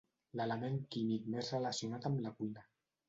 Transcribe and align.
L'element 0.39 0.79
químic 0.95 1.27
més 1.35 1.53
relacionat 1.57 2.09
amb 2.11 2.25
la 2.25 2.33
cuina. 2.41 2.69